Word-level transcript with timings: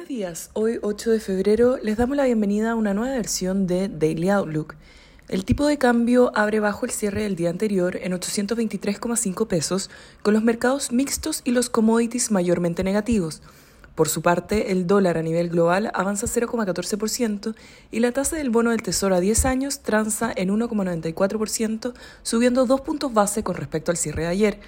Buenos 0.00 0.16
días, 0.16 0.50
hoy 0.54 0.78
8 0.80 1.10
de 1.10 1.20
febrero 1.20 1.76
les 1.76 1.98
damos 1.98 2.16
la 2.16 2.24
bienvenida 2.24 2.70
a 2.70 2.74
una 2.74 2.94
nueva 2.94 3.14
versión 3.14 3.66
de 3.66 3.90
Daily 3.90 4.30
Outlook. 4.30 4.74
El 5.28 5.44
tipo 5.44 5.66
de 5.66 5.76
cambio 5.76 6.32
abre 6.34 6.58
bajo 6.58 6.86
el 6.86 6.90
cierre 6.90 7.24
del 7.24 7.36
día 7.36 7.50
anterior 7.50 7.98
en 8.00 8.12
823,5 8.12 9.46
pesos, 9.46 9.90
con 10.22 10.32
los 10.32 10.42
mercados 10.42 10.90
mixtos 10.90 11.42
y 11.44 11.50
los 11.50 11.68
commodities 11.68 12.30
mayormente 12.30 12.82
negativos. 12.82 13.42
Por 13.94 14.08
su 14.08 14.22
parte, 14.22 14.72
el 14.72 14.86
dólar 14.86 15.18
a 15.18 15.22
nivel 15.22 15.50
global 15.50 15.90
avanza 15.92 16.26
0,14% 16.26 17.54
y 17.90 18.00
la 18.00 18.12
tasa 18.12 18.36
del 18.36 18.48
bono 18.48 18.70
del 18.70 18.82
Tesoro 18.82 19.16
a 19.16 19.20
10 19.20 19.44
años 19.44 19.80
transa 19.80 20.32
en 20.34 20.48
1,94%, 20.48 21.92
subiendo 22.22 22.64
dos 22.64 22.80
puntos 22.80 23.12
base 23.12 23.42
con 23.42 23.54
respecto 23.54 23.90
al 23.90 23.98
cierre 23.98 24.22
de 24.22 24.28
ayer. 24.28 24.60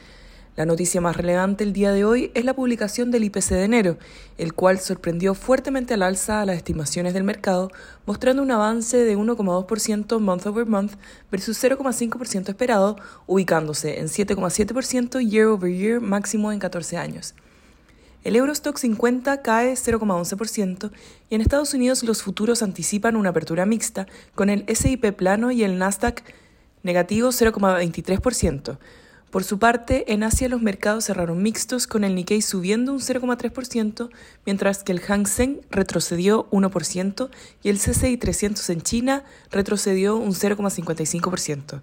La 0.55 0.67
noticia 0.67 1.01
más 1.01 1.17
relevante 1.17 1.65
el 1.65 1.73
día 1.73 1.93
de 1.93 2.05
hoy 2.05 2.31
es 2.35 2.45
la 2.45 2.53
publicación 2.53 3.11
del 3.11 3.25
IPC 3.25 3.49
de 3.53 3.65
enero, 3.65 3.97
el 4.37 4.53
cual 4.53 4.81
sorprendió 4.81 5.35
fuertemente 5.35 5.95
al 5.95 6.03
alza 6.03 6.43
a 6.43 6.45
las 6.45 6.57
estimaciones 6.57 7.15
del 7.15 7.25
mercado, 7.25 7.71
mostrando 8.05 8.43
un 8.43 8.51
avance 8.51 8.99
de 8.99 9.17
1,2% 9.17 10.21
month 10.21 10.47
over 10.47 10.67
month 10.67 10.93
versus 11.31 11.63
0,5% 11.65 12.51
esperado, 12.51 12.99
ubicándose 13.27 13.99
en 13.99 14.09
7,7% 14.09 15.27
year 15.27 15.47
over 15.47 15.73
year 15.73 16.03
máximo 16.03 16.53
en 16.53 16.59
14 16.59 16.99
años. 16.99 17.35
El 18.23 18.37
Eurostock 18.37 18.77
50 18.77 19.41
cae 19.41 19.73
0,11% 19.73 20.91
y 21.31 21.35
en 21.35 21.41
Estados 21.41 21.73
Unidos 21.73 22.03
los 22.03 22.23
futuros 22.23 22.63
anticipan 22.63 23.17
una 23.17 23.31
apertura 23.31 23.65
mixta 23.65 24.07
con 24.35 24.51
el 24.51 24.67
SIP 24.69 25.13
plano 25.13 25.51
y 25.51 25.65
el 25.65 25.79
Nasdaq 25.79 26.23
negativo 26.83 27.31
0,23%. 27.31 28.77
Por 29.33 29.45
su 29.45 29.59
parte, 29.59 30.13
en 30.13 30.25
Asia 30.25 30.47
los 30.51 30.61
mercados 30.61 31.07
cerraron 31.07 31.43
mixtos 31.43 31.87
con 31.87 32.05
el 32.05 32.15
Nikkei 32.15 32.43
subiendo 32.43 32.93
un 32.93 32.99
0,3%, 33.01 34.11
mientras 34.45 34.85
que 34.85 34.93
el 34.93 35.01
Hang 35.01 35.27
Seng 35.27 35.63
retrocedió 35.71 36.51
1% 36.51 37.31
y 37.63 37.71
el 37.71 37.79
CCI 37.79 38.19
300 38.19 38.69
en 38.69 38.83
China 38.83 39.25
retrocedió 39.51 40.17
un 40.17 40.35
0,55%. 40.35 41.81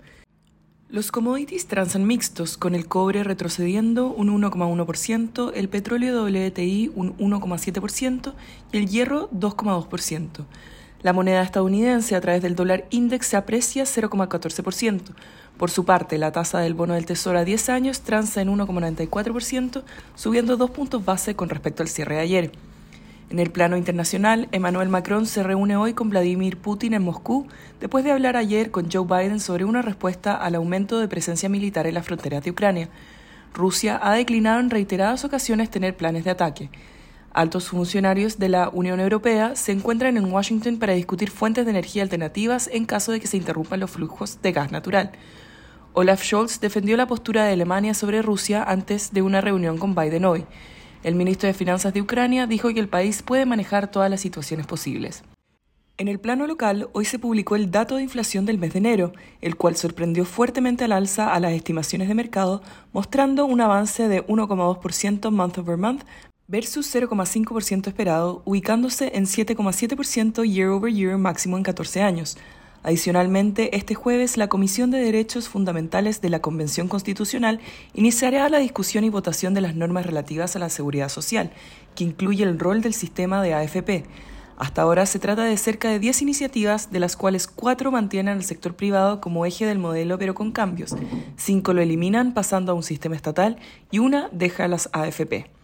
Los 0.89 1.11
commodities 1.11 1.65
transan 1.65 2.05
mixtos, 2.05 2.55
con 2.55 2.75
el 2.75 2.85
cobre 2.85 3.23
retrocediendo 3.23 4.09
un 4.09 4.29
1,1%, 4.29 5.51
el 5.55 5.69
petróleo 5.69 6.25
WTI 6.25 6.91
un 6.93 7.17
1,7% 7.17 8.35
y 8.71 8.77
el 8.77 8.87
hierro 8.87 9.27
2,2%. 9.31 10.45
La 11.01 11.13
moneda 11.13 11.41
estadounidense 11.41 12.15
a 12.15 12.21
través 12.21 12.41
del 12.41 12.55
dólar 12.55 12.85
index 12.89 13.27
se 13.27 13.37
aprecia 13.37 13.83
0,14%. 13.83 15.01
Por 15.57 15.71
su 15.71 15.85
parte, 15.85 16.17
la 16.17 16.33
tasa 16.33 16.59
del 16.59 16.73
bono 16.73 16.93
del 16.93 17.05
Tesoro 17.05 17.39
a 17.39 17.45
10 17.45 17.69
años 17.69 18.01
transa 18.01 18.41
en 18.41 18.49
1,94%, 18.49 19.83
subiendo 20.15 20.57
dos 20.57 20.71
puntos 20.71 21.05
base 21.05 21.35
con 21.35 21.47
respecto 21.47 21.83
al 21.83 21.89
cierre 21.89 22.15
de 22.15 22.21
ayer. 22.21 22.51
En 23.29 23.39
el 23.39 23.49
plano 23.49 23.77
internacional, 23.77 24.49
Emmanuel 24.51 24.89
Macron 24.89 25.25
se 25.25 25.41
reúne 25.41 25.77
hoy 25.77 25.93
con 25.93 26.09
Vladimir 26.09 26.57
Putin 26.57 26.93
en 26.93 27.03
Moscú, 27.03 27.47
después 27.79 28.03
de 28.03 28.11
hablar 28.11 28.35
ayer 28.35 28.69
con 28.69 28.91
Joe 28.91 29.05
Biden 29.05 29.39
sobre 29.39 29.65
una 29.65 29.81
respuesta 29.81 30.33
al 30.35 30.55
aumento 30.55 30.99
de 30.99 31.07
presencia 31.07 31.47
militar 31.47 31.87
en 31.87 31.93
las 31.93 32.05
fronteras 32.05 32.43
de 32.43 32.51
Ucrania. 32.51 32.89
Rusia 33.53 33.99
ha 34.01 34.13
declinado 34.13 34.59
en 34.59 34.69
reiteradas 34.69 35.23
ocasiones 35.23 35.69
tener 35.69 35.95
planes 35.95 36.25
de 36.25 36.31
ataque. 36.31 36.69
Altos 37.31 37.69
funcionarios 37.69 38.39
de 38.39 38.49
la 38.49 38.69
Unión 38.69 38.99
Europea 38.99 39.55
se 39.55 39.71
encuentran 39.71 40.17
en 40.17 40.31
Washington 40.31 40.77
para 40.79 40.93
discutir 40.93 41.29
fuentes 41.29 41.65
de 41.65 41.71
energía 41.71 42.01
alternativas 42.01 42.69
en 42.73 42.85
caso 42.85 43.11
de 43.11 43.19
que 43.19 43.27
se 43.27 43.37
interrumpan 43.37 43.79
los 43.79 43.91
flujos 43.91 44.41
de 44.41 44.51
gas 44.51 44.71
natural. 44.71 45.11
Olaf 45.93 46.23
Scholz 46.23 46.59
defendió 46.59 46.97
la 46.97 47.07
postura 47.07 47.45
de 47.45 47.53
Alemania 47.53 47.93
sobre 47.93 48.21
Rusia 48.21 48.63
antes 48.63 49.13
de 49.13 49.21
una 49.21 49.41
reunión 49.41 49.77
con 49.77 49.93
Biden 49.93 50.25
hoy. 50.25 50.45
El 51.03 51.15
ministro 51.15 51.47
de 51.47 51.53
Finanzas 51.53 51.93
de 51.93 52.01
Ucrania 52.01 52.47
dijo 52.47 52.73
que 52.73 52.79
el 52.79 52.89
país 52.89 53.21
puede 53.21 53.45
manejar 53.45 53.91
todas 53.91 54.09
las 54.09 54.21
situaciones 54.21 54.65
posibles. 54.65 55.23
En 55.97 56.07
el 56.07 56.19
plano 56.19 56.47
local, 56.47 56.89
hoy 56.93 57.05
se 57.05 57.19
publicó 57.19 57.55
el 57.57 57.71
dato 57.71 57.97
de 57.97 58.03
inflación 58.03 58.45
del 58.45 58.57
mes 58.57 58.73
de 58.73 58.79
enero, 58.79 59.11
el 59.41 59.57
cual 59.57 59.75
sorprendió 59.75 60.23
fuertemente 60.23 60.85
al 60.85 60.93
alza 60.93 61.33
a 61.33 61.39
las 61.41 61.51
estimaciones 61.51 62.07
de 62.07 62.15
mercado, 62.15 62.61
mostrando 62.93 63.45
un 63.45 63.59
avance 63.59 64.07
de 64.07 64.25
1,2% 64.25 65.31
month 65.31 65.57
over 65.57 65.77
month 65.77 66.03
versus 66.49 66.93
0,5% 66.93 67.87
esperado, 67.87 68.41
ubicándose 68.43 69.11
en 69.13 69.25
7,7% 69.25 70.43
year 70.43 70.69
over 70.69 70.91
year 70.91 71.15
máximo 71.17 71.57
en 71.57 71.63
14 71.63 72.01
años. 72.01 72.37
Adicionalmente, 72.81 73.75
este 73.77 73.93
jueves 73.93 74.35
la 74.35 74.47
Comisión 74.47 74.89
de 74.89 74.97
Derechos 74.97 75.47
Fundamentales 75.47 76.21
de 76.21 76.29
la 76.29 76.41
Convención 76.41 76.87
Constitucional 76.87 77.59
iniciará 77.93 78.49
la 78.49 78.57
discusión 78.57 79.03
y 79.03 79.09
votación 79.09 79.53
de 79.53 79.61
las 79.61 79.75
normas 79.75 80.07
relativas 80.07 80.55
a 80.55 80.59
la 80.59 80.69
seguridad 80.69 81.09
social, 81.09 81.51
que 81.95 82.03
incluye 82.03 82.43
el 82.43 82.57
rol 82.57 82.81
del 82.81 82.95
sistema 82.95 83.43
de 83.43 83.53
AFP. 83.53 84.05
Hasta 84.57 84.81
ahora 84.81 85.05
se 85.05 85.19
trata 85.19 85.43
de 85.43 85.55
cerca 85.55 85.89
de 85.89 85.99
10 85.99 86.23
iniciativas, 86.23 86.91
de 86.91 86.99
las 86.99 87.15
cuales 87.15 87.47
4 87.47 87.91
mantienen 87.91 88.37
al 88.37 88.43
sector 88.43 88.75
privado 88.75 89.21
como 89.21 89.45
eje 89.45 89.67
del 89.67 89.77
modelo 89.77 90.17
pero 90.17 90.33
con 90.33 90.51
cambios, 90.51 90.95
5 91.37 91.73
lo 91.73 91.81
eliminan 91.81 92.33
pasando 92.33 92.71
a 92.71 92.75
un 92.75 92.83
sistema 92.83 93.15
estatal 93.15 93.57
y 93.91 93.99
una 93.99 94.29
deja 94.31 94.67
las 94.67 94.89
AFP. 94.93 95.58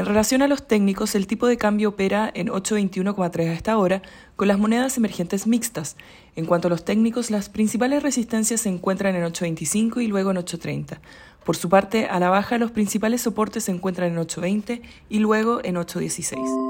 En 0.00 0.06
relación 0.06 0.40
a 0.40 0.48
los 0.48 0.66
técnicos, 0.66 1.14
el 1.14 1.26
tipo 1.26 1.46
de 1.46 1.58
cambio 1.58 1.90
opera 1.90 2.30
en 2.32 2.48
821,3 2.48 3.50
a 3.50 3.52
esta 3.52 3.76
hora, 3.76 4.00
con 4.34 4.48
las 4.48 4.58
monedas 4.58 4.96
emergentes 4.96 5.46
mixtas. 5.46 5.94
En 6.36 6.46
cuanto 6.46 6.68
a 6.68 6.70
los 6.70 6.86
técnicos, 6.86 7.30
las 7.30 7.50
principales 7.50 8.02
resistencias 8.02 8.62
se 8.62 8.70
encuentran 8.70 9.14
en 9.14 9.24
825 9.24 10.00
y 10.00 10.06
luego 10.06 10.30
en 10.30 10.38
830. 10.38 11.02
Por 11.44 11.54
su 11.58 11.68
parte, 11.68 12.06
a 12.06 12.18
la 12.18 12.30
baja, 12.30 12.56
los 12.56 12.70
principales 12.70 13.20
soportes 13.20 13.64
se 13.64 13.72
encuentran 13.72 14.12
en 14.12 14.16
820 14.16 14.80
y 15.10 15.18
luego 15.18 15.60
en 15.62 15.76
816. 15.76 16.69